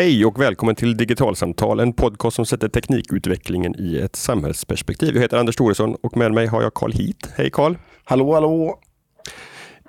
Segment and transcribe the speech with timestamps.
[0.00, 5.14] Hej och välkommen till Digitalsamtal, en podcast som sätter teknikutvecklingen i ett samhällsperspektiv.
[5.14, 7.28] Jag heter Anders Thoresson och med mig har jag Karl Hit.
[7.36, 7.74] Hej Karl!
[8.04, 8.78] Hallå, hallå!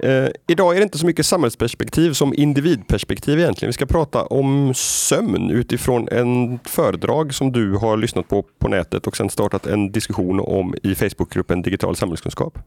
[0.03, 3.69] Eh, idag är det inte så mycket samhällsperspektiv som individperspektiv egentligen.
[3.69, 9.07] Vi ska prata om sömn utifrån en föredrag som du har lyssnat på på nätet
[9.07, 12.59] och sen startat en diskussion om i Facebookgruppen Digital samhällskunskap.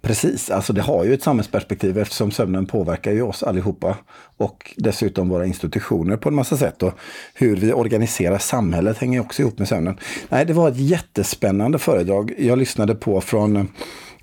[0.00, 3.96] Precis, alltså det har ju ett samhällsperspektiv eftersom sömnen påverkar ju oss allihopa
[4.36, 6.82] och dessutom våra institutioner på en massa sätt.
[6.82, 6.92] Och
[7.34, 9.98] hur vi organiserar samhället hänger också ihop med sömnen.
[10.28, 13.68] Nej, det var ett jättespännande föredrag jag lyssnade på från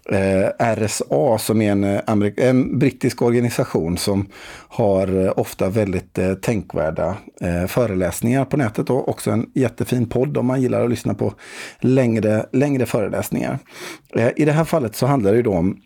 [0.09, 4.27] eh, RSA som är en, eh, en, brittisk organisation som
[4.67, 10.37] har eh, ofta väldigt eh, tänkvärda eh, föreläsningar på nätet och också en jättefin podd
[10.37, 11.33] om man gillar att lyssna på
[11.79, 13.59] längre, längre föreläsningar.
[14.15, 15.77] Eh, I det här fallet så handlar det då om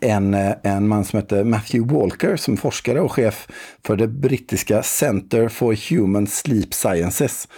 [0.00, 3.48] en, en man som heter Matthew Walker som är forskare och chef
[3.86, 7.48] för det brittiska Center for Human Sleep Sciences.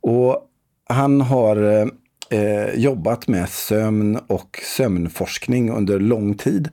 [0.00, 0.42] Och
[0.88, 1.90] han har
[2.30, 6.68] eh, jobbat med sömn och sömnforskning under lång tid.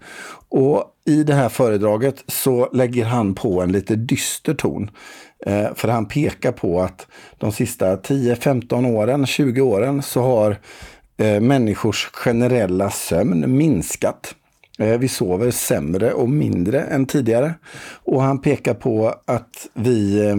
[0.49, 4.91] Och i det här föredraget så lägger han på en lite dyster ton.
[5.45, 10.57] Eh, för han pekar på att de sista 10-15 åren, 20 åren så har
[11.17, 14.35] eh, människors generella sömn minskat.
[14.79, 17.53] Eh, vi sover sämre och mindre än tidigare.
[18.03, 20.35] Och han pekar på att vi eh,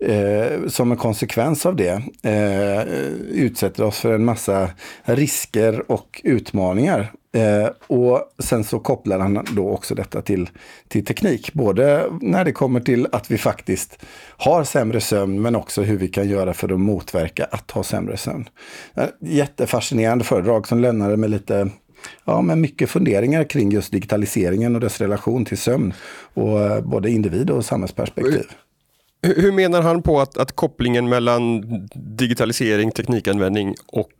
[0.00, 2.82] eh, som en konsekvens av det eh,
[3.30, 4.70] utsätter oss för en massa
[5.04, 7.12] risker och utmaningar.
[7.32, 10.50] Eh, och sen så kopplar han då också detta till,
[10.88, 11.52] till teknik.
[11.52, 13.98] Både när det kommer till att vi faktiskt
[14.36, 18.16] har sämre sömn men också hur vi kan göra för att motverka att ha sämre
[18.16, 18.48] sömn.
[18.94, 21.70] Eh, jättefascinerande föredrag som lämnade med lite
[22.24, 25.94] ja, med mycket funderingar kring just digitaliseringen och dess relation till sömn.
[26.34, 28.46] Och eh, både individ och samhällsperspektiv.
[29.22, 31.62] Hur menar han på att, att kopplingen mellan
[31.94, 34.12] digitalisering, teknikanvändning och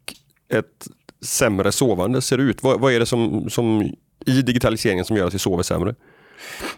[0.49, 0.88] ett
[1.25, 2.62] sämre sovande ser ut?
[2.62, 3.83] Vad, vad är det som, som
[4.27, 5.94] i digitaliseringen som gör att vi sover sämre?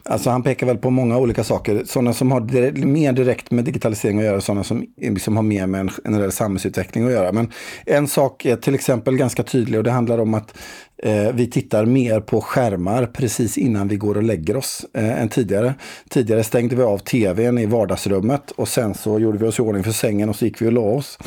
[0.03, 1.83] Alltså han pekar väl på många olika saker.
[1.85, 4.87] Sådana som har direkt, mer direkt med digitalisering att göra, sådana som
[5.21, 7.33] som har mer med en generell samhällsutveckling att göra.
[7.33, 7.51] Men
[7.87, 10.59] en sak är till exempel ganska tydlig och det handlar om att
[11.03, 15.29] eh, vi tittar mer på skärmar precis innan vi går och lägger oss eh, än
[15.29, 15.75] tidigare.
[16.09, 19.85] Tidigare stängde vi av tvn i vardagsrummet och sen så gjorde vi oss i ordning
[19.85, 21.19] för sängen och så gick vi och la oss.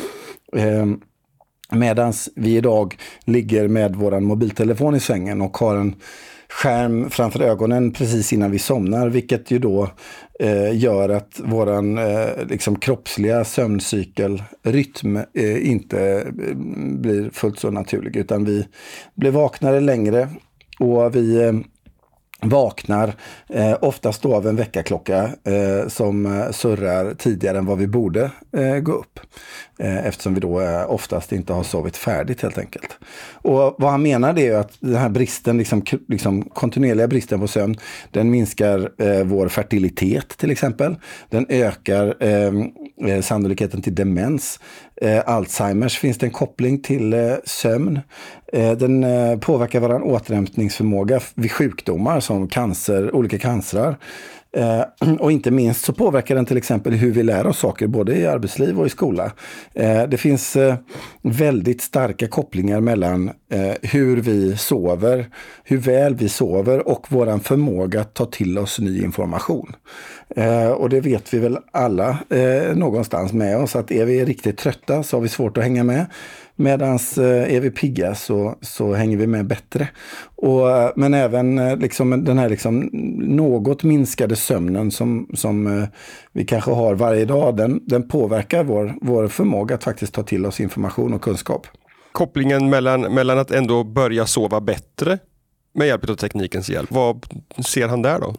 [0.56, 0.85] Eh,
[1.72, 5.96] Medan vi idag ligger med våran mobiltelefon i sängen och har en
[6.55, 9.89] skärm framför ögonen precis innan vi somnar, vilket ju då
[10.39, 16.55] eh, gör att våran eh, liksom kroppsliga sömncykelrytm eh, inte eh,
[16.99, 18.67] blir fullt så naturlig, utan vi
[19.16, 20.29] blir vaknare längre
[20.79, 21.53] och vi eh,
[22.41, 23.13] vaknar
[23.49, 28.31] eh, oftast då av en väckarklocka eh, som eh, surrar tidigare än vad vi borde
[28.57, 29.19] eh, gå upp.
[29.79, 32.97] Eh, eftersom vi då eh, oftast inte har sovit färdigt helt enkelt.
[33.33, 37.47] Och vad han menar det är att den här bristen, liksom, liksom kontinuerliga bristen på
[37.47, 37.77] sömn,
[38.11, 40.95] den minskar eh, vår fertilitet till exempel.
[41.29, 42.71] Den ökar ehm,
[43.23, 44.59] sannolikheten till demens.
[45.25, 47.99] Alzheimers finns det en koppling till sömn.
[48.51, 49.05] Den
[49.39, 53.97] påverkar vår återhämtningsförmåga vid sjukdomar som cancer, olika cancrar.
[54.55, 54.83] Eh,
[55.19, 58.27] och inte minst så påverkar den till exempel hur vi lär oss saker både i
[58.27, 59.31] arbetsliv och i skola.
[59.73, 60.75] Eh, det finns eh,
[61.21, 65.29] väldigt starka kopplingar mellan eh, hur vi sover,
[65.63, 69.75] hur väl vi sover och våran förmåga att ta till oss ny information.
[70.35, 74.57] Eh, och det vet vi väl alla eh, någonstans med oss att är vi riktigt
[74.57, 76.05] trötta så har vi svårt att hänga med.
[76.55, 79.88] Medan är vi pigga så, så hänger vi med bättre.
[80.35, 82.89] Och, men även liksom, den här liksom,
[83.21, 85.88] något minskade sömnen som, som
[86.31, 90.45] vi kanske har varje dag, den, den påverkar vår, vår förmåga att faktiskt ta till
[90.45, 91.67] oss information och kunskap.
[92.11, 95.19] Kopplingen mellan, mellan att ändå börja sova bättre
[95.73, 97.25] med hjälp av teknikens hjälp, vad
[97.66, 98.35] ser han där då?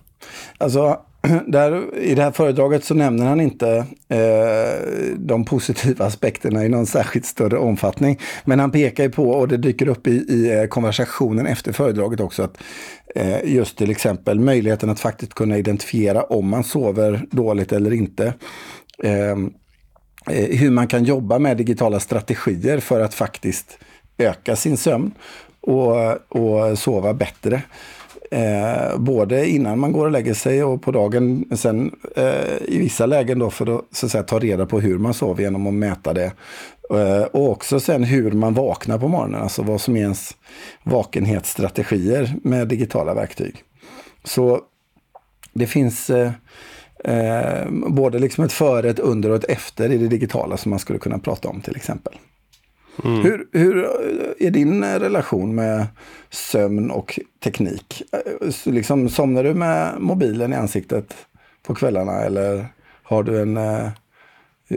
[0.58, 1.00] Alltså,
[1.46, 6.86] där, I det här föredraget så nämner han inte eh, de positiva aspekterna i någon
[6.86, 8.20] särskilt större omfattning.
[8.44, 12.20] Men han pekar ju på, och det dyker upp i, i eh, konversationen efter föredraget
[12.20, 12.58] också, att
[13.14, 18.34] eh, just till exempel möjligheten att faktiskt kunna identifiera om man sover dåligt eller inte.
[19.02, 19.52] Ehm,
[20.30, 23.78] eh, hur man kan jobba med digitala strategier för att faktiskt
[24.18, 25.12] öka sin sömn
[25.60, 27.62] och, och sova bättre.
[28.30, 31.44] Eh, både innan man går och lägger sig och på dagen.
[31.56, 34.98] Sen eh, i vissa lägen då för att, så att säga, ta reda på hur
[34.98, 36.32] man sover genom att mäta det.
[36.90, 39.42] Eh, och också sen hur man vaknar på morgonen.
[39.42, 40.36] Alltså vad som är ens
[40.82, 43.62] vakenhetsstrategier med digitala verktyg.
[44.24, 44.60] Så
[45.52, 46.30] det finns eh,
[47.04, 50.78] Eh, både liksom ett före, ett under och ett efter i det digitala som man
[50.78, 52.14] skulle kunna prata om till exempel.
[53.04, 53.22] Mm.
[53.22, 53.76] Hur, hur
[54.38, 55.86] är din relation med
[56.30, 58.02] sömn och teknik?
[58.12, 61.14] Eh, liksom, somnar du med mobilen i ansiktet
[61.66, 62.66] på kvällarna eller
[63.02, 63.56] har du en...
[63.56, 63.88] Eh,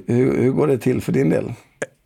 [0.08, 1.54] hur, hur går det till för din del?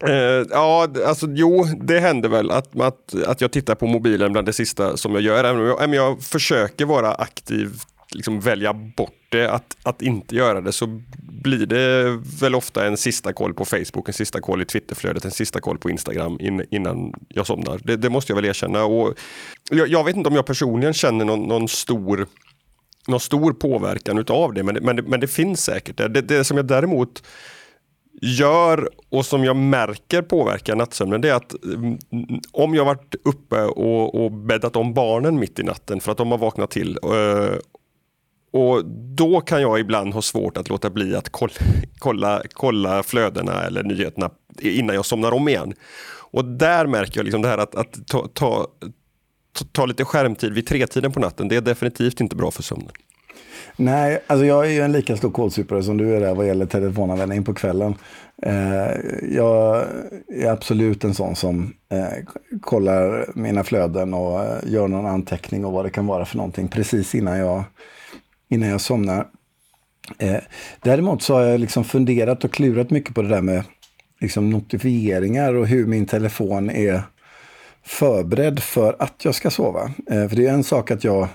[0.08, 4.48] Uh, ja, alltså jo, det händer väl att, att, att jag tittar på mobilen bland
[4.48, 5.44] det sista som jag gör.
[5.44, 7.70] Även om jag, även jag försöker vara aktiv,
[8.16, 11.02] liksom välja bort det, att, att inte göra det, så
[11.44, 15.32] blir det väl ofta en sista koll på Facebook, en sista koll i Twitterflödet, en
[15.32, 17.80] sista koll på Instagram in, innan jag somnar.
[17.84, 18.84] Det, det, måste jag väl erkänna.
[18.84, 19.14] Och
[19.70, 22.28] jag, jag, vet inte om jag personligen känner någon, någon stor
[23.08, 25.98] någon stor påverkan utav det, men, men, men det finns säkert.
[25.98, 27.24] Det, det som jag däremot
[28.22, 31.98] gör och som jag märker påverkar nattsömnen det är att mm,
[32.52, 36.32] om jag varit uppe och, och bäddat om barnen mitt i natten för att de
[36.32, 37.58] har vaknat till eh,
[38.54, 38.86] och
[39.16, 41.54] då kan jag ibland ha svårt att låta bli att kolla,
[42.00, 44.30] kolla, kolla flödena eller nyheterna
[44.60, 45.74] innan jag somnar om igen.
[46.32, 48.68] Och där märker jag liksom det här att, att ta, ta,
[49.72, 52.92] ta lite skärmtid vid tretiden på natten, det är definitivt inte bra för sömnen.
[53.76, 56.66] Nej, alltså jag är ju en lika stor kålsupare som du är där vad gäller
[56.66, 57.96] telefonanvändning på kvällen.
[58.44, 58.92] Eh,
[59.36, 59.86] jag
[60.28, 62.26] är absolut en sån som eh,
[62.62, 66.68] kollar mina flöden och eh, gör någon anteckning och vad det kan vara för någonting
[66.68, 67.64] precis innan jag,
[68.54, 69.28] innan jag somnar.
[70.18, 70.42] Eh,
[70.82, 73.64] däremot så har jag liksom funderat och klurat mycket på det där med
[74.22, 77.02] liksom notifieringar och hur min telefon är
[77.84, 79.92] förberedd för att jag ska sova.
[80.12, 81.28] Eh, för det är en sak att jag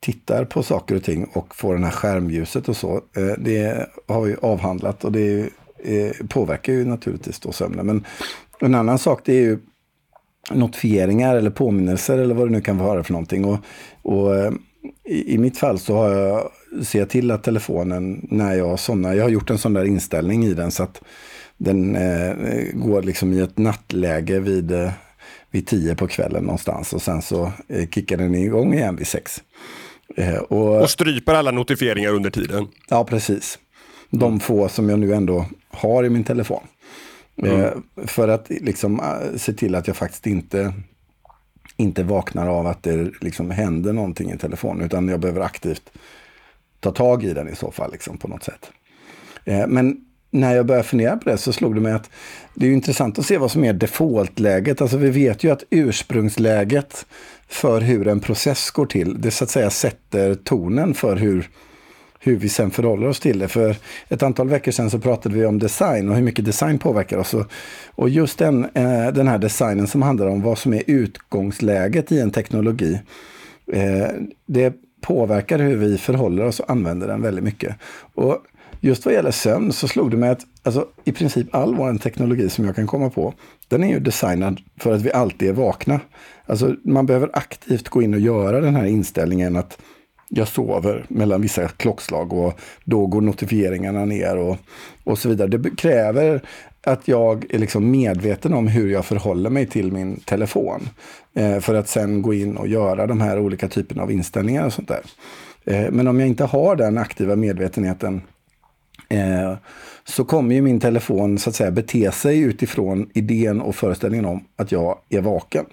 [0.00, 2.94] tittar på saker och ting och får det här skärmljuset och så.
[2.96, 5.50] Eh, det har vi avhandlat och det
[5.84, 7.86] eh, påverkar ju naturligtvis då sömnen.
[7.86, 8.04] Men
[8.60, 9.58] en annan sak det är ju
[10.50, 13.44] notifieringar eller påminnelser eller vad det nu kan vara för någonting.
[13.44, 13.58] Och,
[14.02, 14.52] och eh,
[15.04, 16.50] i, i, mitt fall så har jag,
[16.86, 20.44] ser jag till att telefonen när jag somnar, jag har gjort en sån där inställning
[20.44, 21.02] i den så att
[21.56, 22.34] den eh,
[22.72, 24.72] går liksom i ett nattläge vid,
[25.50, 29.42] vid tio på kvällen någonstans och sen så eh, kickar den igång igen vid sex.
[30.16, 32.66] Eh, och, och stryper alla notifieringar under tiden.
[32.88, 33.58] Ja, precis.
[34.10, 34.40] De mm.
[34.40, 36.62] få som jag nu ändå har i min telefon.
[37.42, 37.60] Mm.
[37.60, 37.72] Eh,
[38.06, 40.72] för att liksom eh, se till att jag faktiskt inte,
[41.76, 44.86] inte vaknar av att det liksom händer någonting i telefonen.
[44.86, 45.92] Utan jag behöver aktivt
[46.80, 48.70] ta tag i den i så fall liksom, på något sätt.
[49.44, 52.10] Eh, men när jag började fundera på det så slog det mig att
[52.54, 54.80] det är intressant att se vad som är defaultläget.
[54.80, 57.06] Alltså vi vet ju att ursprungsläget
[57.48, 59.20] för hur en process går till.
[59.20, 61.48] Det så att säga sätter tonen för hur,
[62.26, 63.48] hur vi sen förhåller oss till det.
[63.48, 63.76] För
[64.08, 67.34] ett antal veckor sedan så pratade vi om design och hur mycket design påverkar oss.
[67.94, 72.20] Och just den, eh, den här designen som handlar om vad som är utgångsläget i
[72.20, 73.00] en teknologi.
[73.72, 74.08] Eh,
[74.46, 77.76] det påverkar hur vi förhåller oss och använder den väldigt mycket.
[78.14, 78.38] Och
[78.80, 82.48] just vad gäller sömn så slog det mig att alltså, i princip all vår teknologi
[82.48, 83.34] som jag kan komma på,
[83.68, 86.00] den är ju designad för att vi alltid är vakna.
[86.46, 89.78] Alltså man behöver aktivt gå in och göra den här inställningen att
[90.28, 94.56] jag sover mellan vissa klockslag och då går notifieringarna ner och,
[95.04, 95.48] och så vidare.
[95.48, 96.42] Det kräver
[96.82, 100.88] att jag är liksom medveten om hur jag förhåller mig till min telefon.
[101.34, 104.72] Eh, för att sen gå in och göra de här olika typerna av inställningar och
[104.72, 105.02] sånt där.
[105.64, 108.22] Eh, men om jag inte har den aktiva medvetenheten
[109.08, 109.54] eh,
[110.04, 114.44] så kommer ju min telefon så att säga bete sig utifrån idén och föreställningen om
[114.56, 115.66] att jag är vaken.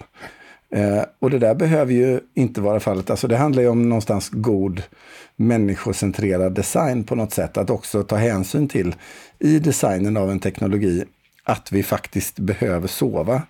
[0.73, 3.09] Eh, och det där behöver ju inte vara fallet.
[3.09, 4.83] Alltså det handlar ju om någonstans god
[5.35, 7.57] människocentrerad design på något sätt.
[7.57, 8.95] Att också ta hänsyn till
[9.39, 11.03] i designen av en teknologi
[11.43, 13.41] att vi faktiskt behöver sova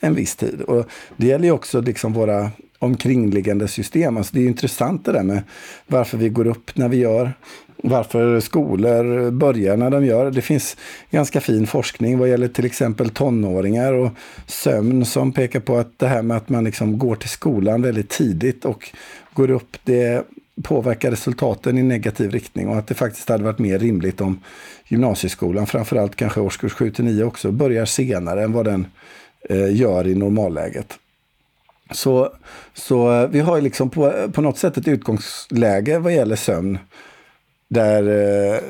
[0.00, 0.60] en viss tid.
[0.60, 0.86] Och
[1.16, 4.16] det gäller ju också liksom våra omkringliggande system.
[4.16, 5.42] Alltså det är intressant det där med
[5.86, 7.32] varför vi går upp när vi gör
[7.82, 10.30] varför skolor börjar när de gör.
[10.30, 10.76] Det finns
[11.10, 14.10] ganska fin forskning vad gäller till exempel tonåringar och
[14.46, 18.08] sömn som pekar på att det här med att man liksom går till skolan väldigt
[18.08, 18.90] tidigt och
[19.34, 20.26] går upp, det
[20.62, 24.40] påverkar resultaten i negativ riktning och att det faktiskt hade varit mer rimligt om
[24.88, 28.86] gymnasieskolan, framförallt kanske årskurs 7 till 9 också, börjar senare än vad den
[29.48, 30.98] eh, gör i normalläget.
[31.90, 32.32] Så,
[32.74, 36.78] så eh, vi har liksom på, på något sätt ett utgångsläge vad gäller sömn
[37.72, 38.60] där, eh,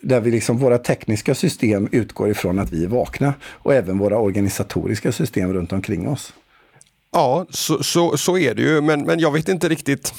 [0.00, 4.18] där vi liksom, våra tekniska system utgår ifrån att vi är vakna och även våra
[4.18, 6.32] organisatoriska system runt omkring oss.
[7.12, 10.14] Ja, så, så, så är det ju, men, men jag vet inte riktigt.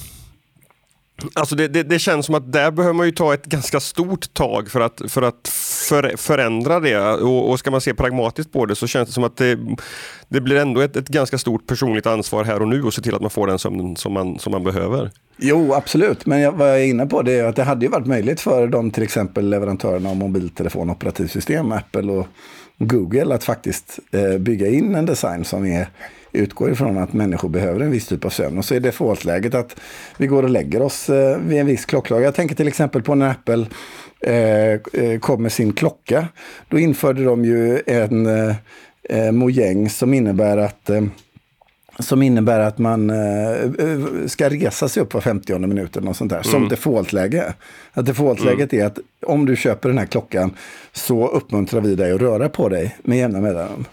[1.34, 4.34] Alltså det, det, det, känns som att där behöver man ju ta ett ganska stort
[4.34, 5.48] tag för att, för att
[5.92, 7.00] för, förändra det.
[7.00, 9.60] Och, och ska man se pragmatiskt på det så känns det som att det,
[10.28, 13.16] det blir ändå ett, ett ganska stort personligt ansvar här och nu och se till
[13.16, 15.12] att man får den sömnen som man, som man behöver.
[15.38, 16.26] Jo, absolut.
[16.26, 18.42] Men jag, vad jag är inne på det är att det hade ju varit möjligt
[18.42, 22.28] för de till exempel leverantörerna av mobiltelefon operativsystem, Apple och
[22.88, 25.88] Google, att faktiskt eh, bygga in en design som är
[26.34, 28.58] utgår ifrån att människor behöver en viss typ av sömn.
[28.58, 29.80] Och så är defaultläget att
[30.18, 32.22] vi går och lägger oss eh, vid en viss klocklag.
[32.22, 33.66] Jag tänker till exempel på när Apple
[34.22, 36.28] eh, eh kom med sin klocka.
[36.70, 38.56] Då införde de ju en eh,
[39.04, 41.02] eh mojäng som innebär att eh,
[42.02, 46.32] som innebär att man eh, ska resa sig upp var 50 minut eller något sånt
[46.32, 46.42] där.
[46.42, 46.70] Som mm.
[46.70, 47.54] defaultläge.
[47.94, 48.86] Att defaultläget mm.
[48.86, 50.56] är att om du köper den här klockan
[50.92, 53.86] så uppmuntrar vi dig att röra på dig med jämna mellanrum.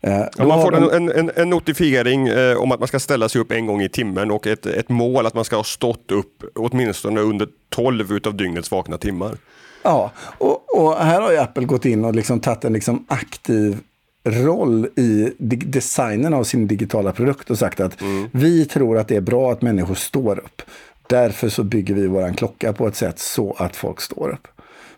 [0.00, 0.90] Eh, ja, man får de...
[0.90, 3.88] en, en, en, notifiering eh, om att man ska ställa sig upp en gång i
[3.88, 8.36] timmen och ett, ett mål att man ska ha stått upp åtminstone under 12 utav
[8.36, 9.36] dygnets vakna timmar.
[9.82, 13.78] Ja, och, och här har ju Apple gått in och liksom tagit en liksom aktiv
[14.24, 18.28] roll i designen av sin digitala produkt och sagt att mm.
[18.32, 20.62] vi tror att det är bra att människor står upp.
[21.06, 24.48] Därför så bygger vi våran klocka på ett sätt så att folk står upp.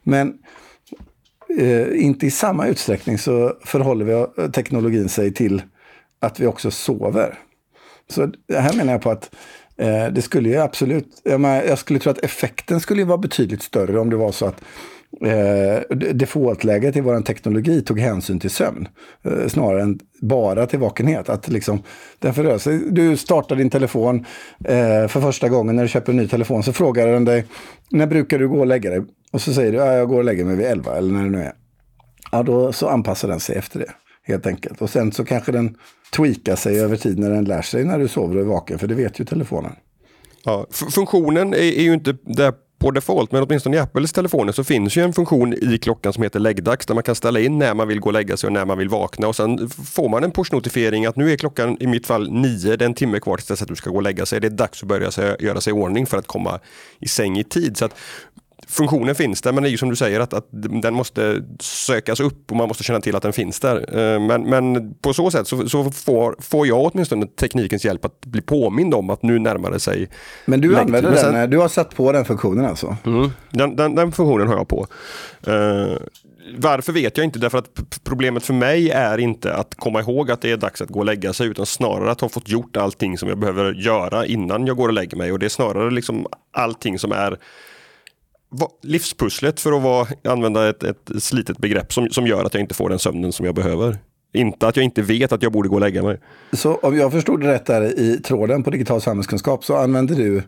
[0.03, 0.39] Men
[1.59, 5.63] eh, inte i samma utsträckning så förhåller vi teknologin sig till
[6.21, 7.39] att vi också sover.
[8.11, 9.35] Så här menar jag på att
[9.77, 13.63] eh, det skulle ju absolut, jag, menar, jag skulle tro att effekten skulle vara betydligt
[13.63, 14.61] större om det var så att
[15.21, 18.89] eh, defaultläget i vår teknologi tog hänsyn till sömn.
[19.23, 21.29] Eh, snarare än bara till vakenhet.
[21.29, 21.83] Att liksom,
[22.19, 22.79] den sig.
[22.91, 24.25] Du startar din telefon
[24.65, 26.63] eh, för första gången när du köper en ny telefon.
[26.63, 27.45] Så frågar den dig,
[27.91, 29.03] när brukar du gå och lägga dig?
[29.33, 31.31] Och så säger du, ja, jag går och lägger mig vid 11 eller när det
[31.31, 31.53] nu är.
[32.33, 33.91] Ja, då så anpassar den sig efter det.
[34.23, 34.83] Helt enkelt.
[34.83, 35.77] Och sen så kanske den
[36.17, 38.79] tweakar sig över tid när den lär sig när du sover och är vaken.
[38.79, 39.73] För det vet ju telefonen.
[40.45, 44.65] Ja, funktionen är, är ju inte där på default, men åtminstone i Apples telefoner så
[44.65, 47.75] finns ju en funktion i klockan som heter läggdags där man kan ställa in när
[47.75, 50.25] man vill gå och lägga sig och när man vill vakna och sen får man
[50.25, 53.37] en pushnotifiering att nu är klockan i mitt fall nio, det är en timme kvar
[53.37, 54.41] tills att du ska gå och lägga sig.
[54.41, 56.61] Det är dags att börja göra sig i ordning för att komma
[56.99, 57.77] i säng i tid.
[57.77, 57.95] Så att
[58.69, 60.47] funktionen finns där men det är ju som du säger att, att
[60.83, 63.77] den måste sökas upp och man måste känna till att den finns där.
[63.77, 68.21] Eh, men, men på så sätt så, så får, får jag åtminstone teknikens hjälp att
[68.21, 70.09] bli påmind om att nu närmar det sig.
[70.45, 72.97] Men du använder den, sen, du har satt på den funktionen alltså?
[73.07, 74.87] Mm, den, den, den, funktionen har jag på.
[75.49, 75.97] Uh,
[76.59, 80.41] varför vet jag inte, därför att problemet för mig är inte att komma ihåg att
[80.41, 83.19] det är dags att gå och lägga sig, utan snarare att ha fått gjort allting
[83.19, 85.33] som jag behöver göra innan jag går och lägger mig.
[85.33, 87.39] Och det är snarare liksom allting som är
[88.83, 92.75] livspusslet för att vara, använda ett, ett slitet begrepp som, som gör att jag inte
[92.75, 93.99] får den sömnen som jag behöver.
[94.33, 96.21] Inte att jag inte vet att jag borde gå och lägga mig.
[96.53, 100.43] Så om jag förstod det rätt där i tråden på digital samhällskunskap så använder du,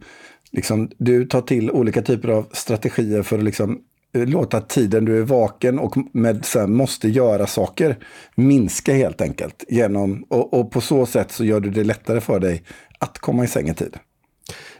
[0.52, 3.78] liksom, du tar till olika typer av strategier för att liksom,
[4.14, 7.96] eh, låta tiden du är vaken och med, så här, måste göra saker
[8.34, 9.64] minska helt enkelt.
[9.68, 12.62] Genom, och, och på så sätt så gör du det lättare för dig
[12.98, 13.96] att komma i säng i tid.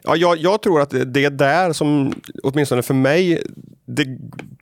[0.08, 2.12] Ja, jag, jag, tror att det är där som,
[2.42, 3.42] åtminstone för mig,
[3.86, 4.06] det,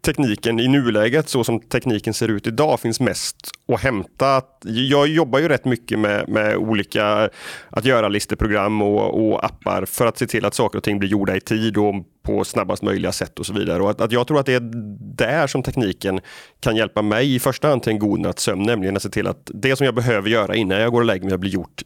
[0.03, 3.37] tekniken i nuläget, så som tekniken ser ut idag, finns mest
[3.73, 4.43] att hämta.
[4.65, 7.31] Jag jobbar ju rätt mycket med, med olika
[7.71, 11.09] att göra listeprogram och, och, appar för att se till att saker och ting blir
[11.09, 13.83] gjorda i tid och på snabbast möjliga sätt och så vidare.
[13.83, 14.71] Och att, att jag tror att det är
[15.17, 16.21] där som tekniken
[16.61, 19.27] kan hjälpa mig i första hand till en god natts sömn, nämligen att se till
[19.27, 21.83] att det som jag behöver göra innan jag går och lägger mig blir gjort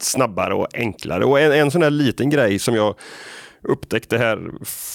[0.00, 1.24] snabbare och enklare.
[1.24, 2.94] Och en, en sån här liten grej som jag
[3.62, 4.50] upptäckte här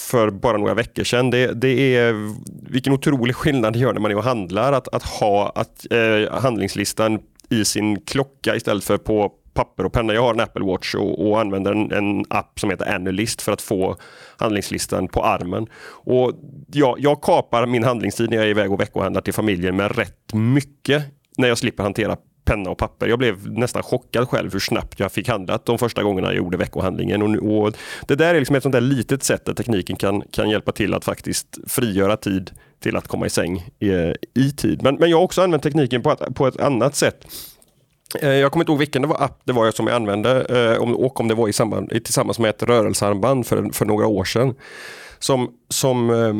[0.08, 1.30] för bara några veckor sedan.
[1.30, 2.34] Det, det är
[2.72, 6.42] vilken otrolig skillnad det gör när man är och handlar att, att ha att, eh,
[6.42, 10.14] handlingslistan i sin klocka istället för på papper och penna.
[10.14, 13.52] Jag har en Apple Watch och, och använder en, en, app som heter Analyst för
[13.52, 13.96] att få
[14.38, 15.68] handlingslistan på armen.
[15.84, 16.32] Och
[16.72, 20.34] ja, jag kapar min handlingstid när jag är iväg och veckohandlar till familjen med rätt
[20.34, 21.04] mycket
[21.38, 22.18] när jag slipper hantera
[22.52, 23.08] penna och papper.
[23.08, 26.58] Jag blev nästan chockad själv hur snabbt jag fick handlat de första gångerna jag gjorde
[26.58, 27.22] veckohandlingen.
[27.22, 27.74] Och, och
[28.08, 30.94] det där är liksom ett sånt där litet sätt där tekniken kan, kan hjälpa till
[30.94, 33.92] att faktiskt frigöra tid till att komma i säng i,
[34.34, 34.84] i tid.
[34.84, 37.28] Men, men jag har också använt tekniken på ett, på ett annat sätt.
[38.22, 40.92] Eh, jag kommer inte ihåg vilken det var app det var som jag använde eh,
[40.92, 44.56] och om det var i samband, tillsammans med ett rörelsearmband för, för några år sedan.
[45.20, 46.34] Som, som eh,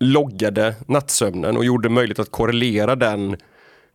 [0.00, 3.36] loggade nattsömnen och gjorde möjligt att korrelera den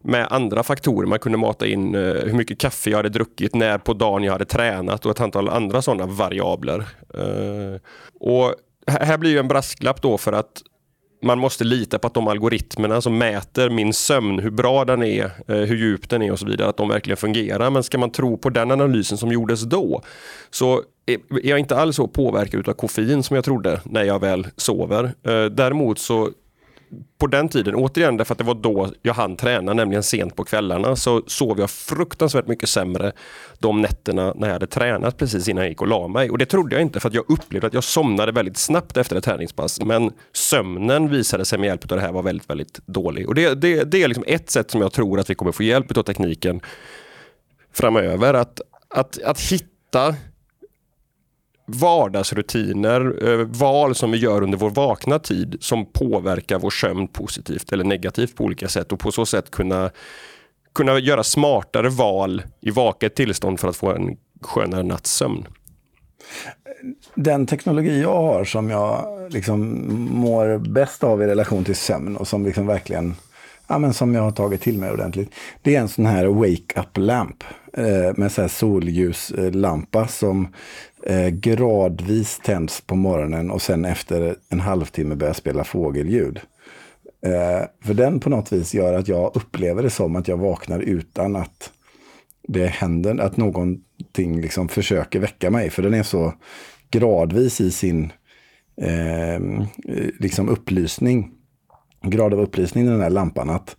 [0.03, 1.07] med andra faktorer.
[1.07, 4.31] Man kunde mata in eh, hur mycket kaffe jag hade druckit, när på dagen jag
[4.31, 6.85] hade tränat och ett antal andra sådana variabler.
[7.13, 7.81] Eh,
[8.19, 8.53] och
[8.87, 10.61] här blir en brasklapp då för att
[11.21, 15.25] man måste lita på att de algoritmerna som mäter min sömn, hur bra den är,
[15.25, 17.69] eh, hur djup den är och så vidare, att de verkligen fungerar.
[17.69, 20.01] Men ska man tro på den analysen som gjordes då
[20.49, 24.47] så är jag inte alls så påverkad av koffein som jag trodde när jag väl
[24.57, 25.13] sover.
[25.49, 26.29] Däremot så
[27.17, 30.43] på den tiden, återigen därför att det var då jag hann träna, nämligen sent på
[30.43, 33.11] kvällarna, så sov jag fruktansvärt mycket sämre
[33.59, 36.29] de nätterna när jag hade tränat precis innan jag gick och la mig.
[36.29, 39.15] Och det trodde jag inte för att jag upplevde att jag somnade väldigt snabbt efter
[39.15, 39.81] ett träningspass.
[39.81, 43.27] Men sömnen visade sig med hjälp av det här var väldigt, väldigt dålig.
[43.27, 45.63] Och det, det, det är liksom ett sätt som jag tror att vi kommer få
[45.63, 46.61] hjälp av tekniken
[47.73, 48.33] framöver.
[48.33, 50.15] Att, att, att hitta
[51.65, 57.71] vardagsrutiner, eh, val som vi gör under vår vakna tid som påverkar vår sömn positivt
[57.71, 59.91] eller negativt på olika sätt och på så sätt kunna,
[60.75, 65.47] kunna göra smartare val i vaket tillstånd för att få en skönare nattsömn.
[67.15, 72.27] Den teknologi jag har som jag liksom mår bäst av i relation till sömn och
[72.27, 73.15] som liksom verkligen
[73.67, 75.33] ja, men som jag har tagit till mig ordentligt.
[75.61, 77.43] Det är en sån här wake up lamp
[77.77, 80.47] eh, med så här solljuslampa som
[81.05, 86.39] eh, gradvis tänds på morgonen och sen efter en halvtimme börjar spela fågelljud.
[87.25, 90.79] Eh, för den på något vis gör att jag upplever det som att jag vaknar
[90.79, 91.71] utan att
[92.47, 95.69] det händer, att någonting liksom försöker väcka mig.
[95.69, 96.33] För den är så
[96.91, 98.11] gradvis i sin
[98.81, 99.39] eh,
[100.19, 101.31] liksom upplysning,
[102.01, 103.49] grad av upplysning i den här lampan.
[103.49, 103.75] Att,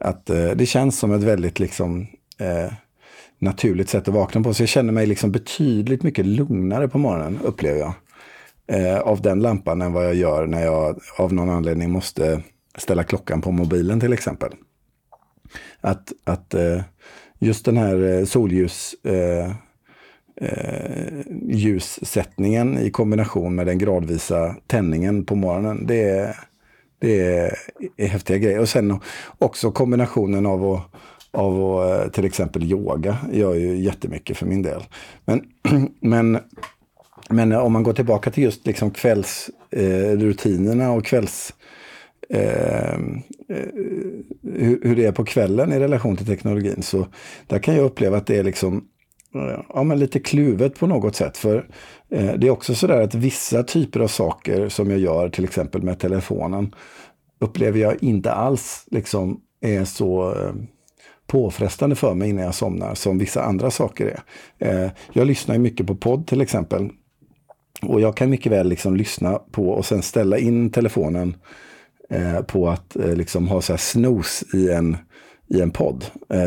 [0.00, 2.06] att eh, det känns som ett väldigt liksom
[2.38, 2.72] eh,
[3.38, 4.54] naturligt sätt att vakna på.
[4.54, 7.92] Så jag känner mig liksom betydligt mycket lugnare på morgonen, upplever jag.
[8.68, 12.42] Eh, av den lampan än vad jag gör när jag av någon anledning måste
[12.78, 14.52] ställa klockan på mobilen till exempel.
[15.80, 16.80] Att, att eh,
[17.38, 19.50] just den här eh, solljus eh,
[20.40, 25.86] eh, ljussättningen i kombination med den gradvisa tändningen på morgonen.
[25.86, 26.36] Det är,
[26.98, 27.54] det är,
[27.96, 28.60] är häftiga grejer.
[28.60, 29.00] Och sen
[29.38, 30.82] också kombinationen av att
[31.30, 34.82] av att eh, till exempel yoga gör ju jättemycket för min del.
[35.24, 35.42] Men,
[36.00, 36.38] men,
[37.30, 41.54] men eh, om man går tillbaka till just liksom kvällsrutinerna eh, och kvälls...
[42.30, 42.98] Eh, eh
[44.42, 46.82] hur, hur, det är på kvällen i relation till teknologin.
[46.82, 47.06] Så
[47.46, 48.84] där kan jag uppleva att det är liksom
[49.74, 51.36] ja, men lite kluvet på något sätt.
[51.36, 51.68] För
[52.10, 55.82] eh, det är också sådär att vissa typer av saker som jag gör, till exempel
[55.82, 56.74] med telefonen,
[57.40, 60.52] upplever jag inte alls liksom är så eh,
[61.26, 64.84] påfrestande för mig innan jag somnar som vissa andra saker är.
[64.84, 66.90] Eh, jag lyssnar mycket på podd till exempel.
[67.82, 71.36] Och jag kan mycket väl liksom lyssna på och sen ställa in telefonen
[72.10, 74.96] eh, på att eh, liksom ha så här snooze i en,
[75.48, 76.04] i en podd.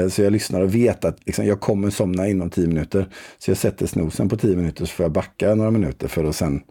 [0.10, 3.06] så jag lyssnar och vet att liksom, jag kommer somna inom tio minuter.
[3.38, 6.36] Så jag sätter snosen på tio minuter så får jag backa några minuter för att
[6.36, 6.62] sen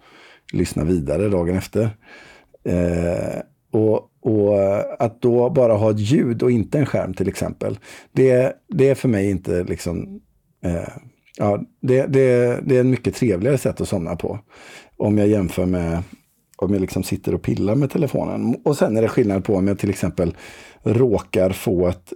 [0.52, 1.90] lyssna vidare dagen efter
[3.72, 7.78] och och eh, att då bara ha ett ljud och inte en skärm till exempel.
[8.12, 10.20] Det, det är för mig inte liksom...
[10.64, 10.88] Eh,
[11.36, 14.38] ja, det, det, det är ett mycket trevligare sätt att somna på.
[14.96, 16.02] Om jag jämför med
[16.56, 18.56] om jag liksom sitter och pillar med telefonen.
[18.64, 20.36] Och sen är det skillnad på om jag till exempel
[20.82, 22.12] råkar få ett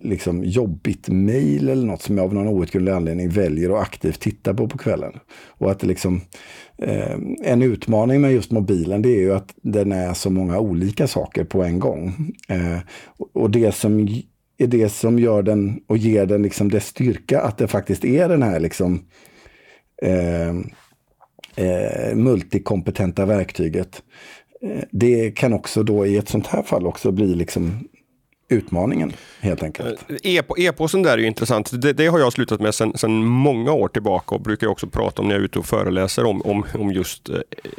[0.00, 4.54] liksom, jobbigt mejl eller något som jag av någon outgrundlig anledning väljer att aktivt titta
[4.54, 5.12] på på kvällen.
[5.46, 6.20] Och att det liksom,
[6.78, 11.06] eh, en utmaning med just mobilen det är ju att den är så många olika
[11.06, 12.32] saker på en gång.
[12.48, 12.78] Eh,
[13.32, 14.08] och det som
[14.58, 18.28] är det som gör den och ger den liksom dess styrka, att det faktiskt är
[18.28, 19.04] den här liksom
[20.02, 20.48] eh,
[21.56, 24.02] eh, multikompetenta verktyget.
[24.62, 27.88] Eh, det kan också då i ett sånt här fall också bli liksom
[28.54, 30.00] utmaningen helt enkelt.
[30.22, 31.82] Eh, e-posten där är ju intressant.
[31.82, 35.28] Det, det har jag slutat med sedan många år tillbaka och brukar också prata om
[35.28, 37.36] när jag är ute och föreläser om, om, om just eh,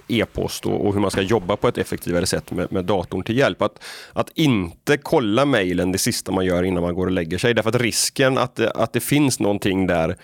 [0.07, 3.37] e-post och, och, hur man ska jobba på ett effektivare sätt med, med datorn till
[3.37, 3.61] hjälp.
[3.61, 3.83] Att,
[4.13, 7.53] att inte kolla mejlen det sista man gör innan man går och lägger sig.
[7.53, 10.17] Därför att risken att, att det finns någonting där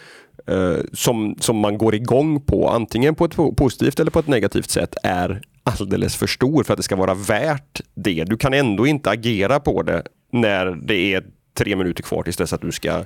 [0.47, 4.69] eh, som, som man går igång på, antingen på ett positivt eller på ett negativt
[4.69, 8.23] sätt, är alldeles för stor för att det ska vara värt det.
[8.23, 12.53] Du kan ändå inte agera på det när det är tre minuter kvar tills dess
[12.53, 13.05] att du ska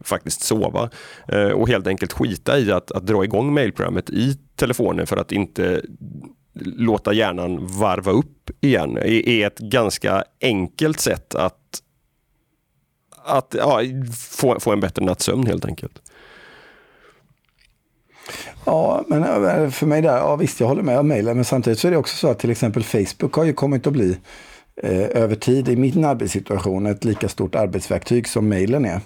[0.00, 0.90] faktiskt sova.
[1.28, 5.32] Eh, och helt enkelt skita i att, att dra igång mailprogrammet i telefonen för att
[5.32, 5.82] inte
[6.64, 11.82] låta hjärnan varva upp igen är ett ganska enkelt sätt att,
[13.24, 13.80] att ja,
[14.30, 16.02] få, få en bättre nattsömn helt enkelt.
[18.64, 21.78] Ja, men eh, för mig där, ja visst jag håller med om mejlen, men samtidigt
[21.78, 24.18] så är det också så att till exempel Facebook har ju kommit att bli
[24.82, 29.00] eh, över tid i min arbetssituation ett lika stort arbetsverktyg som mejlen är.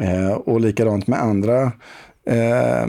[0.00, 1.72] Eh, och likadant med andra
[2.26, 2.86] eh, eh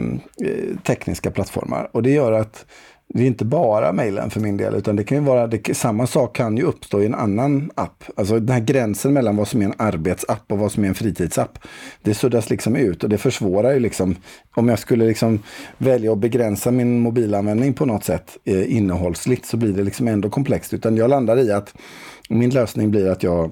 [0.86, 1.90] tekniska plattformar.
[1.92, 2.66] Och det gör att
[3.14, 6.06] det är inte bara mejlen för min del, utan det kan ju vara, det, samma
[6.06, 8.04] sak kan ju uppstå i en annan app.
[8.16, 10.94] Alltså den här gränsen mellan vad som är en arbetsapp och vad som är en
[10.94, 11.58] fritidsapp.
[12.02, 14.16] Det suddas liksom ut och det försvårar ju liksom,
[14.54, 15.42] om jag skulle liksom
[15.78, 20.30] välja att begränsa min mobilanvändning på något sätt eh, innehållsligt så blir det liksom ändå
[20.30, 20.74] komplext.
[20.74, 21.74] Utan jag landar i att
[22.28, 23.50] min lösning blir att jag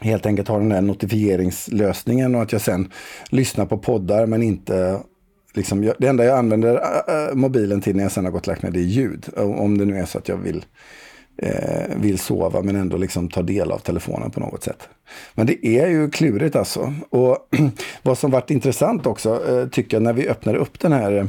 [0.00, 2.92] helt enkelt har den här notifieringslösningen och att jag sen
[3.30, 5.00] lyssnar på poddar men inte
[5.54, 6.74] Liksom, det enda jag använder
[7.08, 9.28] äh, äh, mobilen till när jag sen har gått och lagt mig det är ljud.
[9.36, 10.64] Om det nu är så att jag vill,
[11.36, 14.88] eh, vill sova men ändå liksom ta del av telefonen på något sätt.
[15.34, 16.94] Men det är ju klurigt alltså.
[17.10, 17.48] Och
[18.02, 21.26] vad som varit intressant också eh, tycker jag när vi öppnade upp den här eh,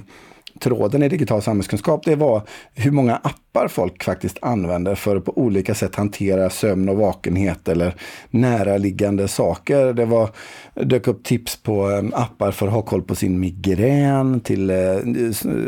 [0.60, 2.42] tråden i digital samhällskunskap, det var
[2.74, 3.32] hur många appar
[3.68, 7.96] folk faktiskt använder för att på olika sätt hantera sömn och vakenhet eller
[8.30, 9.94] näraliggande saker.
[9.94, 10.30] Det var,
[10.74, 14.78] dök upp tips på ehm, appar för att ha koll på sin migrän, till eh,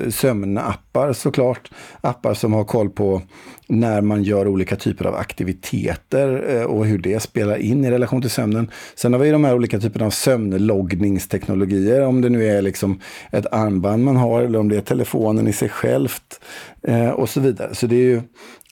[0.10, 1.72] sömnappar såklart.
[2.02, 3.22] Appar som har koll på
[3.68, 8.22] när man gör olika typer av aktiviteter eh, och hur det spelar in i relation
[8.22, 8.72] till sömnen.
[8.96, 13.00] Sen har vi de här olika typerna av sömnloggningsteknologier, om det nu är liksom
[13.32, 16.42] ett armband man har eller om det är telefonen i sig självt
[16.88, 17.73] eh, och så vidare.
[17.74, 18.22] Så det är ju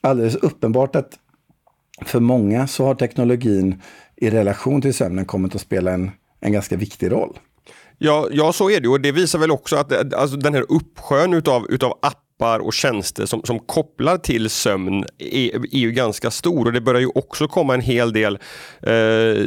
[0.02, 1.20] alldeles uppenbart att
[2.06, 3.82] för många så har teknologin
[4.16, 7.40] i relation till sömnen kommit att spela en, en ganska viktig roll.
[7.98, 10.66] Ja, ja, så är det och det visar väl också att eh, alltså, den här
[10.70, 16.32] uppsjön utav, utav appar och tjänster som, som kopplar till sömn är, är ju ganska
[16.32, 18.40] stor och det börjar ju också komma en hel del
[18.82, 19.46] eh,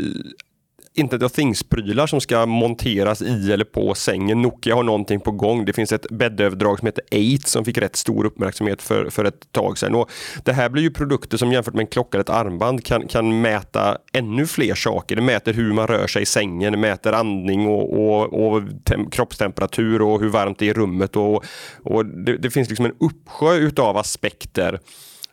[0.96, 4.42] Internet of Things-prylar som ska monteras i eller på sängen.
[4.42, 5.64] Nokia har någonting på gång.
[5.64, 7.04] Det finns ett bäddöverdrag som heter
[7.37, 9.94] 8 som fick rätt stor uppmärksamhet för, för ett tag sedan.
[9.94, 10.11] Och
[10.44, 13.40] det här blir ju produkter som jämfört med en klocka eller ett armband kan, kan
[13.40, 15.16] mäta ännu fler saker.
[15.16, 19.11] Det mäter hur man rör sig i sängen, det mäter andning och, och, och tem,
[19.11, 21.16] kroppstemperatur och hur varmt det är i rummet.
[21.16, 21.44] Och,
[21.83, 24.80] och det, det finns liksom en uppsjö utav aspekter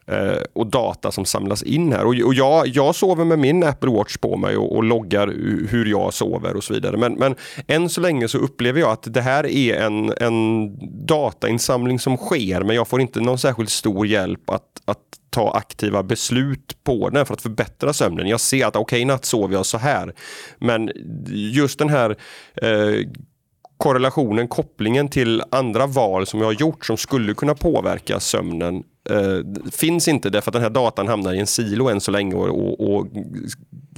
[0.08, 2.06] Eh, och data som samlas in här.
[2.06, 5.28] Och, jag, jag sover med min Apple Watch på mig och, och loggar
[5.70, 6.98] hur jag sover och så vidare.
[6.98, 7.36] Men, men
[7.68, 12.62] än så länge så upplever jag att det här är en, en datainsamling som sker
[12.64, 14.98] men jag får inte någon särskilt stor hjälp att, att
[15.30, 18.28] ta aktiva beslut på den för att förbättra sömnen.
[18.28, 20.14] Jag ser att okej, okay, natt sover jag så här.
[20.60, 20.92] Men
[21.30, 22.16] just den här
[22.62, 23.08] eh,
[23.78, 29.72] korrelationen, kopplingen till andra val som jag har gjort som skulle kunna påverka sömnen eh,
[29.72, 32.50] finns inte därför att den här datan hamnar i en silo än så länge och,
[32.50, 33.08] och, och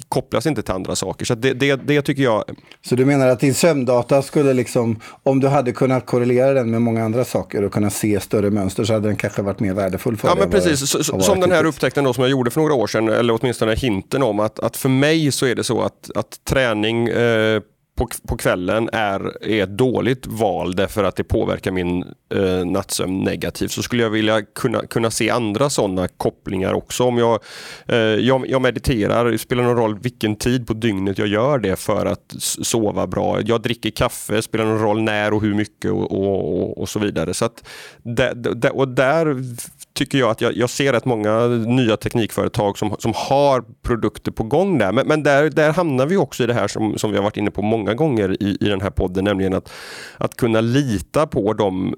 [0.09, 1.25] kopplas inte till andra saker.
[1.25, 2.43] Så det, det, det, tycker jag...
[2.85, 6.81] Så du menar att din sömndata skulle liksom, om du hade kunnat korrelera den med
[6.81, 10.17] många andra saker och kunna se större mönster så hade den kanske varit mer värdefull
[10.17, 10.43] för ja, dig?
[10.43, 10.89] Ja, men precis.
[10.89, 13.75] Så, som den här upptäckten då som jag gjorde för några år sedan, eller åtminstone
[13.75, 17.61] hinten om att, att för mig så är det så att, att träning eh,
[17.95, 22.03] på, på kvällen är, är ett dåligt val därför att det påverkar min
[22.33, 27.03] eh, nattsömn negativt så skulle jag vilja kunna, kunna se andra sådana kopplingar också.
[27.03, 27.43] Om jag,
[27.87, 31.75] eh, jag, jag, mediterar, det spelar någon roll vilken tid på dygnet jag gör det
[31.75, 33.41] för att sova bra.
[33.41, 37.33] Jag dricker kaffe, spelar någon roll när och hur mycket och, och, och så vidare.
[37.33, 37.69] Så att
[38.03, 39.43] där, och där
[39.93, 44.43] tycker jag att jag, jag ser rätt många nya teknikföretag som, som har produkter på
[44.43, 44.91] gång där.
[44.91, 47.37] Men, men där, där hamnar vi också i det här som, som vi har varit
[47.37, 49.71] inne på många gånger i, i den här podden, nämligen att,
[50.17, 51.95] att kunna lita på de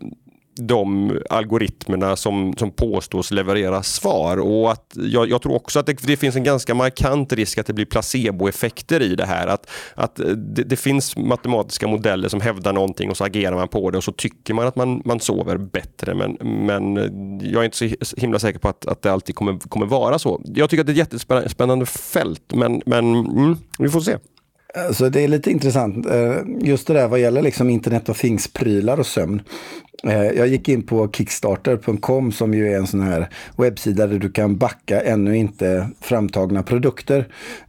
[0.56, 4.38] de algoritmerna som, som påstås leverera svar.
[4.38, 7.68] Och att jag, jag tror också att det, det, finns en ganska markant risk att
[7.68, 9.48] det blir placeboeffekter i det här.
[9.48, 13.92] Att, att det, det, finns matematiska modeller som hävdar någonting och så agerar man på
[13.92, 16.14] det och så tycker man att man, man sover bättre.
[16.14, 16.96] Men, men
[17.40, 20.42] jag är inte så himla säker på att, att det alltid kommer, kommer vara så.
[20.46, 24.18] Jag tycker att det är ett jättespännande fält men, men mm, vi får se.
[24.92, 29.00] Så det är lite intressant, eh, just det där vad gäller liksom internet of things-prylar
[29.00, 29.42] och sömn.
[30.04, 34.32] Eh, jag gick in på kickstarter.com som ju är en sån här webbsida där du
[34.32, 37.28] kan backa ännu inte framtagna produkter.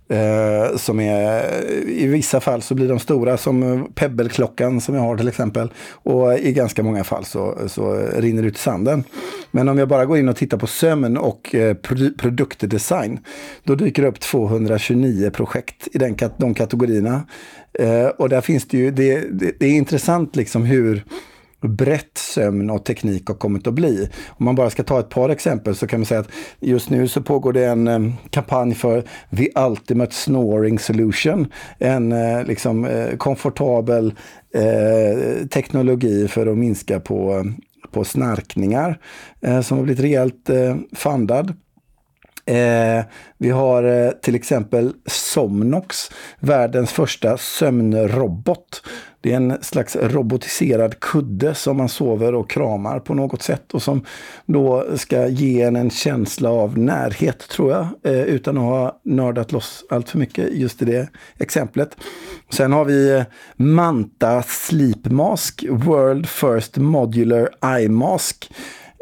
[0.09, 5.17] Eh, som är, I vissa fall så blir de stora som Pebble-klockan som jag har
[5.17, 5.73] till exempel.
[5.91, 9.05] Och i ganska många fall så, så rinner det ut i sanden.
[9.51, 11.75] Men om jag bara går in och tittar på sömn och eh,
[12.19, 13.19] produktdesign.
[13.65, 17.27] Då dyker det upp 229 projekt i den, de kategorierna.
[17.79, 21.05] Eh, och där finns det ju, det, det, det är intressant liksom hur
[21.69, 24.09] brett sömn och teknik har kommit att bli.
[24.29, 27.09] Om man bara ska ta ett par exempel så kan man säga att just nu
[27.09, 29.05] så pågår det en eh, kampanj för
[29.37, 31.47] The Ultimate Snoring Solution.
[31.79, 34.15] En eh, liksom eh, komfortabel
[35.51, 37.45] teknologi för att minska på,
[37.91, 38.99] på snarkningar
[39.63, 40.51] som har blivit rejält
[40.93, 41.55] fundad.
[42.47, 43.05] Eh,
[43.39, 48.83] vi har eh, till exempel Somnox, världens första sömnrobot.
[49.21, 53.83] Det är en slags robotiserad kudde som man sover och kramar på något sätt och
[53.83, 54.05] som
[54.47, 59.53] då ska ge en en känsla av närhet tror jag, eh, utan att ha nördat
[59.53, 61.97] loss allt för mycket just i det exemplet.
[62.51, 63.23] Sen har vi eh,
[63.57, 68.51] Manta Sleep Mask, World First Modular Eye Mask.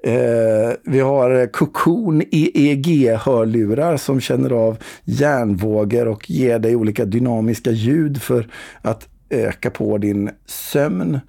[0.07, 7.71] Eh, vi har eh, Cocoon EEG-hörlurar som känner av hjärnvågor och ger dig olika dynamiska
[7.71, 8.49] ljud för
[8.83, 11.21] att öka på din sömn.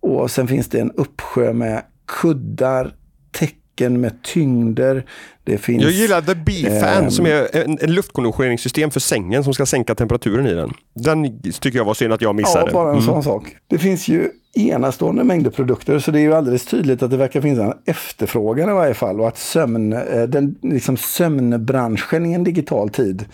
[0.00, 2.94] Och sen finns det en uppsjö med kuddar,
[3.32, 5.06] tecken med tyngder.
[5.46, 9.54] Det finns, jag gillar The B-Fan eh, som är en, en luftkonditioneringssystem för sängen som
[9.54, 10.72] ska sänka temperaturen i den.
[10.94, 12.66] Den tycker jag var synd att jag missade.
[12.66, 13.06] Ja, bara en mm.
[13.06, 13.56] sån sak.
[13.66, 17.40] Det finns ju enastående mängder produkter så det är ju alldeles tydligt att det verkar
[17.40, 22.44] finnas en efterfrågan i varje fall och att sömn, eh, den, liksom sömnbranschen i en
[22.44, 23.24] digital tid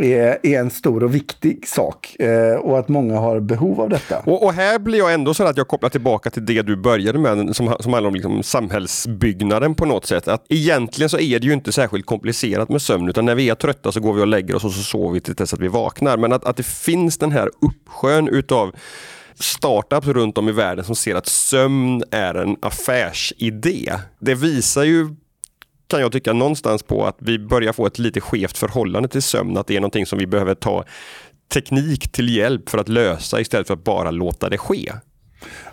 [0.00, 4.18] är, är en stor och viktig sak eh, och att många har behov av detta.
[4.18, 7.18] Och, och, här blir jag ändå så att jag kopplar tillbaka till det du började
[7.18, 10.28] med som, som handlar om liksom samhällsbyggnaden på något sätt.
[10.28, 13.54] Att egentligen så är det ju inte särskilt komplicerat med sömn utan när vi är
[13.54, 15.68] trötta så går vi och lägger oss och så sover vi till dess att vi
[15.68, 16.16] vaknar.
[16.16, 18.74] Men att, att det finns den här uppsjön utav
[19.34, 23.92] startups runt om i världen som ser att sömn är en affärsidé.
[24.20, 25.16] Det visar ju
[25.88, 29.56] kan jag tycka någonstans på att vi börjar få ett lite skevt förhållande till sömn.
[29.56, 30.84] Att det är någonting som vi behöver ta
[31.52, 34.92] teknik till hjälp för att lösa istället för att bara låta det ske.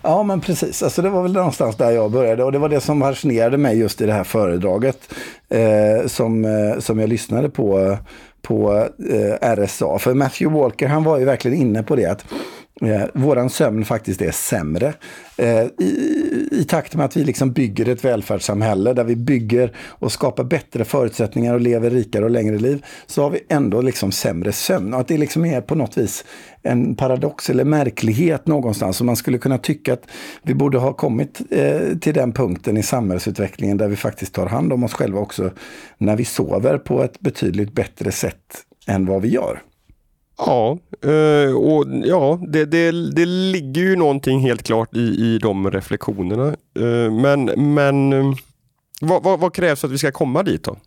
[0.02, 0.84] Ja, men precis.
[0.84, 3.80] Alltså, det var väl någonstans där jag började och det var det som fascinerade mig
[3.80, 5.14] just i det här föredraget
[5.50, 7.98] eh, som, eh, som jag lyssnade på, eh,
[8.42, 10.00] på eh, RSA.
[10.00, 12.26] För Matthew Walker, han var ju verkligen inne på det att
[12.82, 14.94] eh, våran sömn faktiskt är sämre.
[15.38, 20.12] Eh, i, I takt med att vi liksom bygger ett välfärdssamhälle där vi bygger och
[20.12, 24.52] skapar bättre förutsättningar och lever rikare och längre liv så har vi ändå liksom sämre
[24.52, 24.94] sömn.
[24.94, 26.26] Och att det liksom är på något vis
[26.62, 29.00] en paradox eller märklighet någonstans.
[29.00, 30.08] Och man skulle kunna tycka att
[30.44, 34.74] vi borde ha kommit eh, till den punkten i samhällsutvecklingen där vi faktiskt tar hand
[34.74, 35.52] om oss själva också
[35.98, 39.62] när vi sover på ett betydligt bättre sätt än vad vi gör.
[40.38, 45.72] Ja, eh, och ja, det, det, det ligger ju någonting helt klart i, i de
[45.72, 46.48] reflektionerna.
[46.80, 48.34] Eh, men men eh,
[49.02, 50.78] vad, vad, vad krävs för att vi ska komma dit då?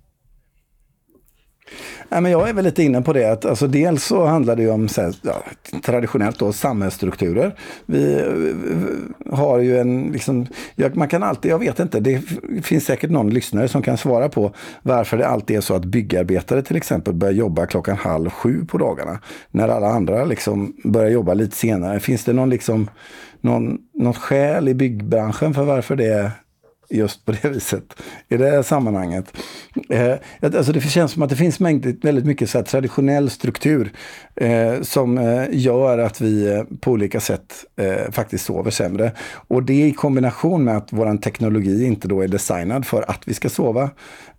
[2.11, 3.33] Nej, men jag är väl lite inne på det.
[3.33, 5.42] Att, alltså, dels så handlar det ju om här, ja,
[5.85, 7.55] traditionellt då, samhällsstrukturer.
[7.87, 12.23] Vi vi har ju en, liksom, jag, man kan alltid, jag vet inte, det
[12.62, 16.62] finns säkert någon lyssnare som kan svara på varför det alltid är så att byggarbetare
[16.62, 19.18] till exempel börjar jobba klockan halv sju på dagarna.
[19.51, 22.01] När alla andra liksom börjar jobba lite senare.
[22.01, 22.90] Finns det någon, liksom,
[23.40, 26.31] någon, något skäl i byggbranschen för varför det
[26.90, 29.37] just på det viset i det här sammanhanget.
[29.88, 33.92] Eh, alltså det känns som att det finns mängd, väldigt mycket så traditionell struktur
[34.40, 39.12] eh, som eh, gör att vi eh, på olika sätt eh, faktiskt sover sämre.
[39.48, 43.35] Och det i kombination med att vår teknologi inte då är designad för att vi
[43.35, 43.90] ska sova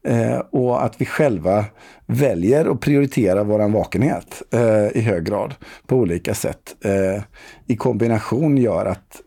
[0.04, 1.66] eh, och att vi själva
[2.06, 5.56] väljer att prioritera vår vakenhet eh, i hög grad
[5.88, 7.24] på olika sätt eh,
[7.68, 9.22] i kombination gör att,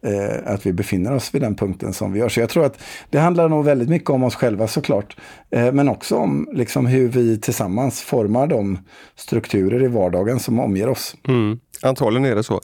[0.45, 2.29] att vi befinner oss vid den punkten som vi gör.
[2.29, 2.79] Så jag tror att
[3.11, 5.17] det handlar nog väldigt mycket om oss själva såklart,
[5.51, 8.79] men också om liksom hur vi tillsammans formar de
[9.17, 11.15] strukturer i vardagen som omger oss.
[11.29, 11.59] Mm.
[11.83, 12.61] Antagligen är det så.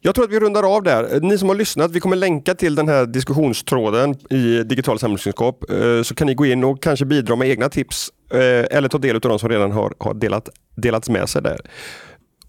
[0.00, 1.20] Jag tror att vi rundar av där.
[1.20, 5.70] Ni som har lyssnat, vi kommer länka till den här diskussionstråden i digital samhällskunskap.
[5.70, 8.98] Eh, så kan ni gå in och kanske bidra med egna tips eh, eller ta
[8.98, 11.60] del av de som redan har, har delat, delats med sig där.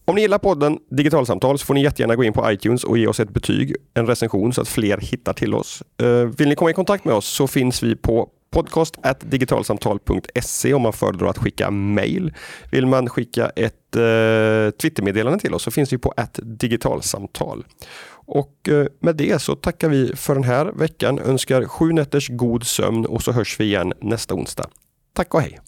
[0.06, 3.08] Om ni gillar podden Digitalsamtal så får ni jättegärna gå in på iTunes och ge
[3.08, 5.84] oss ett betyg, en recension så att fler hittar till oss.
[6.02, 10.82] Eh, vill ni komma i kontakt med oss så finns vi på podcast digitalsamtal.se om
[10.82, 12.34] man föredrar att skicka mail.
[12.72, 17.66] Vill man skicka ett eh, Twittermeddelande till oss så finns vi på digitalsamtal.
[18.12, 22.64] Och eh, med det så tackar vi för den här veckan, önskar sju nätters god
[22.64, 24.70] sömn och så hörs vi igen nästa onsdag.
[25.14, 25.60] Tack och hej!